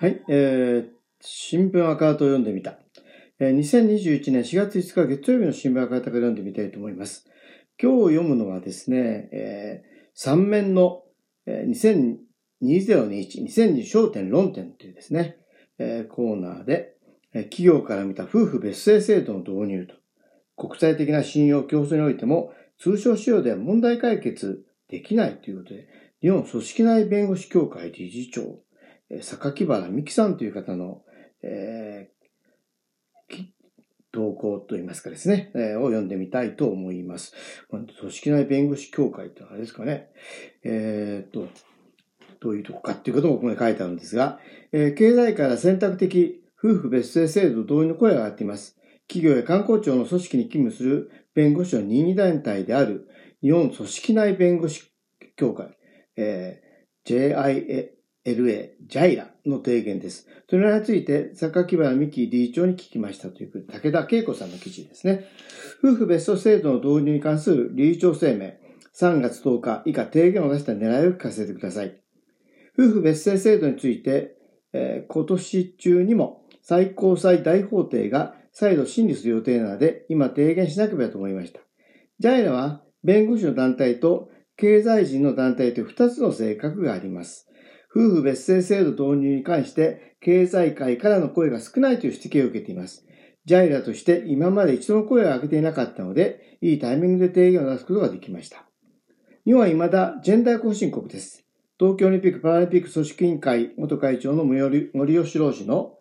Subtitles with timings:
[0.00, 0.90] はい、えー、
[1.20, 2.78] 新聞赤旗を読んでみた。
[3.40, 7.28] 2021年4月5日月曜日の新聞赤旗から読んでみたいと思います。
[7.82, 11.02] 今日読むのはですね、えー、3面の、
[11.46, 12.16] えー、
[12.62, 15.38] 2021、2020焦点論点というですね、
[15.78, 16.94] えー、コーナーで、
[17.34, 19.96] え、企業から見た夫婦別姓制度の導入と、
[20.56, 25.88] 国際的な信用競争においても通称使用では問題解決できないということで、
[26.20, 28.60] 日本組織内弁護士協会理事長、
[29.10, 31.02] 榊原美希さんという方の、
[31.42, 32.18] えー、
[34.12, 37.34] 投稿といいますかですね、えー、を読んでみたいと思います。
[37.70, 40.08] 組織内弁護士協会ってあれですかね。
[40.64, 41.48] えー、と、
[42.40, 44.38] どういうとこかっていうこともここに書いてあるんですが、
[44.72, 48.76] えー、経済から選択的夫婦別姓制度導入の声が上がっています。
[49.08, 53.08] 企業や観光庁の組織に勤務する弁護士の任意団体である
[53.40, 54.90] 日本組織内弁護士
[55.36, 55.76] 協会、
[56.16, 57.97] えー、
[58.36, 60.26] JILA、JIRA の提言です。
[60.48, 65.24] それについて、榊原美希理事長に聞きましたという、武田恵子さんの記事ですね。
[65.82, 68.52] 夫婦別荘制度の導入に関する理事長声明、
[68.94, 71.96] 3月10日以下提言を出した狙いを聞かせてください。
[72.78, 74.36] 夫婦別姓制度について、
[74.72, 81.60] えー、今年中にも最高裁大法廷が再度審理する予定なので、今提言しなければと思いました。
[82.20, 87.47] JIRA は弁護士の団体と経済人の団体という2つの性格があります。
[87.90, 93.06] 夫婦別姓制度導入に関して経済界からの声が少ないという指摘を受けています。
[93.44, 98.66] ジャイラとして今まで一度の声を上げていなかったので、いいタイミングで提言を出すことができました。
[99.46, 101.46] 日本は未だジェンダー後進国です。
[101.78, 105.94] 東京オリンピック・パラリンピック組織委員会元会長の森吉郎氏の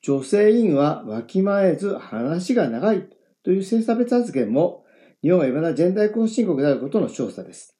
[0.00, 3.08] 女性委員はわきまえず話が長い
[3.42, 4.84] という性差別発言も
[5.22, 7.75] 日本は未だジェンダー後進国であることの調査です。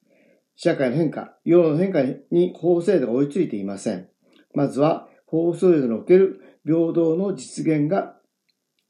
[0.57, 4.09] 社会の変化、世論の変化に法制度が追いついていません。
[4.55, 8.17] まずは、法制度における平等の実現が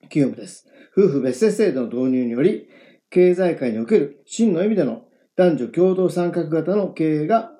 [0.09, 0.66] 急務です。
[0.97, 2.69] 夫婦別姓制度の導入により、
[3.09, 5.03] 経済界における真の意味での
[5.35, 7.51] 男女共同参画型の経営が、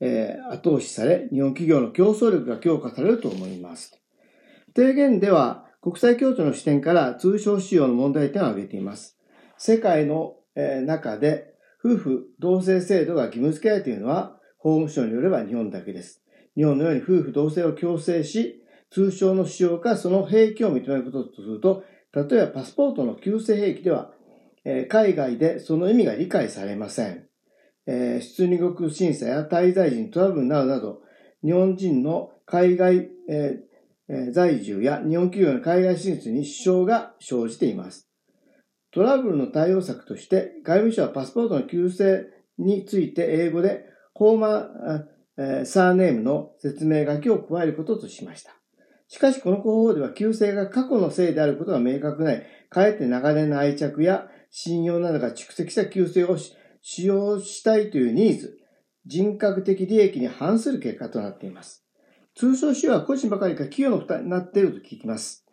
[0.00, 4.02] えー、後押しされ、日本企業の競争力が強化されると思います。
[4.74, 9.16] 提言では、国際協調の視点から通商使用の問題点を挙げています。
[9.56, 11.51] 世界の、えー、中で
[11.84, 16.22] 夫婦同姓制度が義務付けられているのは、法務省によれば日本だけです。
[16.56, 21.82] 日本のように夫婦同姓を強制し、通称の使用かその兵器を認めることとすると、
[22.14, 24.12] 例えばパスポートの旧姓兵器では、
[24.64, 27.26] えー、海外でその意味が理解されません。
[27.86, 31.00] えー、出入国審査や滞在時にトラブルなるなど、
[31.42, 38.11] 日本人の海外、えー、在住や日本企業の海外進出に支障が生じています。
[38.92, 42.26] トラブルの対応策として、外務省はパスポートの旧姓
[42.58, 48.54] について英語で、ホーマー、サーネームの説明書きを加えることとしました。
[49.08, 56.36] しかし、この方法では旧姓が過去のせいであることが明確ない、かえって流れの愛着や信用などが蓄積した旧姓を
[56.82, 58.58] 使用したいというニーズ、
[59.06, 61.86] 人格的利益に反する結果となっています。
[62.34, 65.46] 通称使用は個人ばかりか企業の負担になっていると聞きます。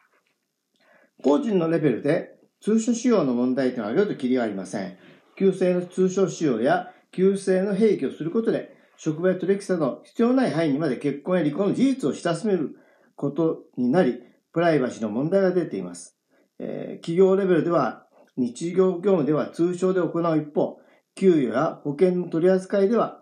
[1.23, 4.97] 個人のレベルで通所使用の問題点を挙げるときりはありません。
[5.37, 12.75] 旧姓の通所使用や旧姓の併記をすることで、職場や取引先の必要ない範囲にまで結婚や離婚の事実を親しめる
[13.15, 14.19] ことになり、
[14.51, 16.17] プライバシーの問題が出ています。
[16.59, 18.05] えー、企業レベルでは、
[18.35, 20.79] 日常業務では通称で行う一方、
[21.15, 23.21] 給与や保険の取り扱いでは、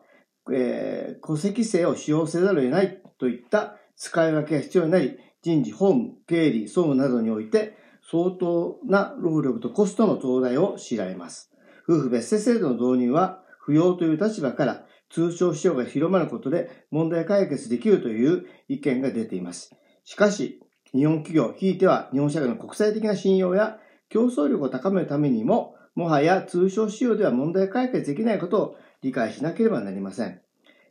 [0.51, 7.77] えー、戸籍性を使用せざるを得ないといった使い分けが必要になり、人事、法務、経理、総務などにおいて、
[8.09, 11.51] 相当な労力とコストの増大を強いられます。
[11.87, 19.75] 夫婦別姓制度の導入は不要という立場から通称使用が広まることで問題解決できるという意見が出ています。
[20.03, 20.61] しかし、
[20.93, 23.77] 日本企業、ひいては日本社会の国際的な信用や
[24.09, 30.41] 競争力を高めるためにも、もはや通称使用では問題解決できないことを理解しなければなりません。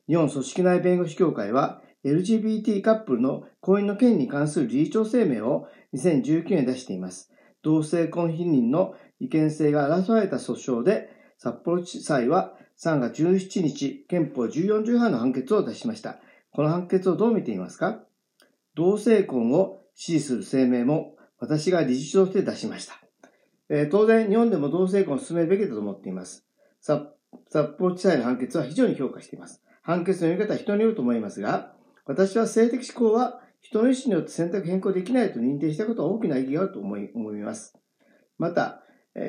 [0.07, 7.33] 日本組織内弁護士協会は LGBT カップルの婚姻の件に関する理事長声明を2019年出しています。
[7.63, 16.19] 同性婚否認の違憲性が争われた訴訟で、札幌地裁は3月17日、憲法14条違反の判決を出しました。
[16.53, 18.05] この判決をどう見ていますか？
[18.75, 23.01] 同性婚を支持する声明も私が理事長として出しました。
[23.69, 26.47] えー、当然、日本でも同性婚を進めるべきだと思っています。
[26.81, 27.03] 札
[27.79, 29.63] 幌地裁の判決は非常に評価しています。
[29.83, 31.76] 判決の読み方は人によると思いますが、
[32.07, 37.77] 私は性的思考は人の意思によって選択変更できないと認定したことは大きな意義があると思い思います。
[38.39, 38.83] また、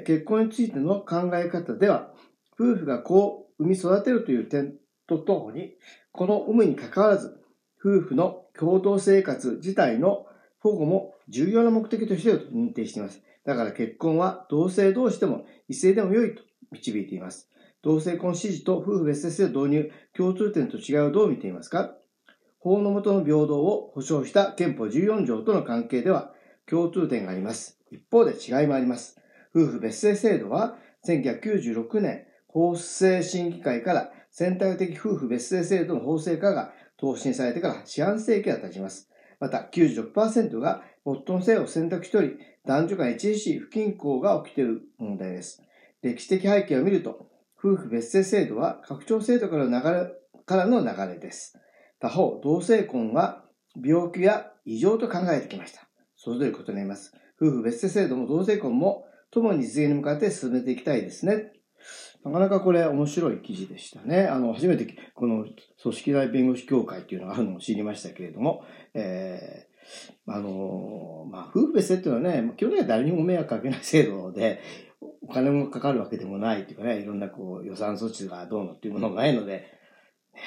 [0.06, 2.14] 結婚についての考え方では、
[2.60, 4.76] 夫婦が子を産み育てるという点
[5.08, 5.74] とともに、
[6.12, 7.42] この有無に関わらず、
[7.80, 10.26] 夫婦の共同生活自体の
[10.60, 13.22] 保護も重要な目的としてと認定しています。
[13.46, 17.50] だから結婚は同性同士でも異性でも良いと導いています。
[17.82, 21.96] 同性婚支持と夫婦別姓制度導入、共通点と違いをどう見ていますか？
[22.68, 26.34] 法の下の平等を保障した憲法14条との関係では
[26.66, 27.80] 共通点があります。
[27.92, 29.22] 一方で違いもあります。
[29.56, 30.75] 夫婦別姓制度は
[31.06, 39.10] 1996年法制審議会から選択的夫婦別姓制度の法制化が答申されてから四半世紀が経ちます。
[39.40, 45.62] また96%が夫の性を選択しており、男女間著しい不均衡が起きている問題です。
[46.02, 50.12] 歴史的背景を見ると、夫婦別姓制度は拡張制度からの流れ
[50.46, 51.58] からの流れです。
[52.00, 53.44] 他方、同性婚は
[53.84, 55.88] 病気や異常と考えてきました。
[56.16, 57.14] そういうことになります。
[57.42, 61.54] 夫婦別姓制度も同性婚も共に実現に向かって進めていきたいですね。
[62.24, 64.26] なかなかこれ面白い記事でしたね。
[64.26, 65.46] あの、初めてこの
[65.82, 74.62] 組織内弁護士協会っていうのがあるのを知りましたけれども、えー、あの、まあ、夫婦別姓っていうのはね、基本的には誰にも迷惑かけない制度で、
[75.22, 79.68] お金もかかるわけでもないっていうかね、いろんなこう予算措置がどうのっていうものがないので、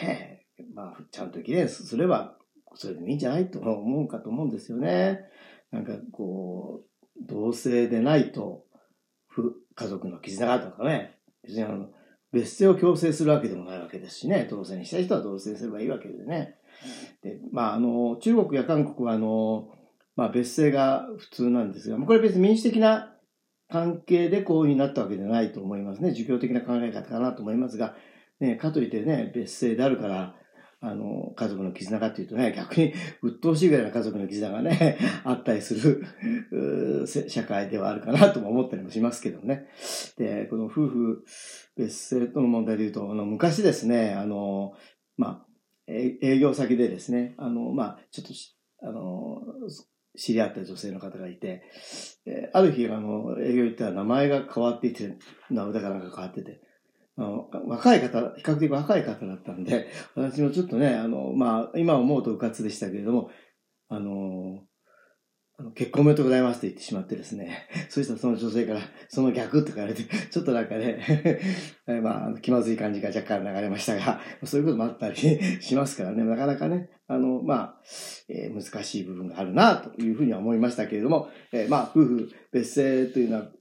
[0.03, 0.40] ね
[0.81, 2.37] まあ、ちゃんと記念すれば、
[2.75, 5.21] それでもいいんじゃないと思うかと思うんですよね。
[5.71, 8.65] なんかこう、同性でないと、
[9.75, 11.89] 家族の絆がとかね、別にあの、
[12.33, 16.57] 別姓を強制するわけでもないわけですしね、同性にしたい人は同性すればいいわけでね。
[17.23, 19.69] で、まあ、あの、中国や韓国はあの、
[20.17, 23.17] まあ別姓が普通なんですが、これ別に民主的な
[23.69, 26.13] 関係でこういうになったわけではないと思いますね。
[26.13, 27.95] 儒教的な考え方かなと思いますが、
[28.41, 30.35] ね、かといってね、別姓であるから、
[30.83, 36.05] あの、家族の絆がっていうとね、逆に鬱陶しいぐらいの家族の絆がね、 あったりする
[37.29, 39.67] 社会ではあるかなとも思ったりもしますけどね。
[40.17, 41.25] で、この夫婦
[41.77, 44.73] 別姓との問題で言うと、あの、昔ですね、あの、
[45.19, 45.47] まあ、
[45.87, 48.33] 営業先でですね、あの、まあ、ちょっと、
[48.89, 49.43] あの、
[50.17, 51.63] 知り合った女性の方がいて、
[52.27, 55.19] えある日、あの、営業行ったら名前が変わっていて、
[55.51, 56.63] 名前がなんか変わってて、
[57.21, 63.31] あの、若い方、比較的若い方だったんで、私もちょっとね、あの、まあ、今思うとうかつでしたけれども、
[63.89, 64.61] あの、
[65.59, 68.81] あの結婚おめでとうございますって言ってしまってですね、 そしたらその女性から、
[69.11, 71.05] その逆って書かれて、ちょっとなんかね、
[72.03, 75.17] まあ、気まずい感じが若干流れましたが、そういうこともあったり
[75.61, 77.81] しますからね、なかなかね、あの、まあ、
[78.31, 83.53] えー、難しい部分があるな、というふうには思いましたけれども、えー、まあ、夫婦別姓というのは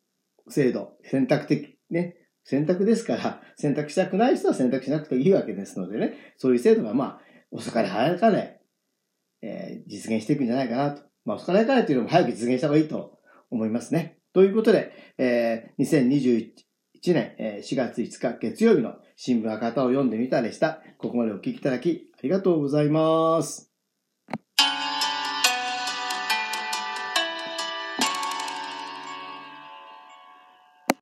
[0.48, 2.16] 制度、選択的、ね、
[2.50, 8.60] 選択ですから、 選択したくない人は選択しなくていいわけですのでね、そういう制度がまあ、遅かれ早かれ、
[9.44, 11.04] えー、実現していくんじゃないかなと。
[11.26, 13.20] まあ、遅かれ早かれというのも早く実現した方がいいと
[13.52, 14.18] 思いますね。
[14.34, 16.54] ということで、えー、2021
[17.14, 20.82] 年、え4月5日月曜日の新聞赤旗を読んでみたでした。
[20.98, 23.69] ここまでお聞きいただきありがとうございます。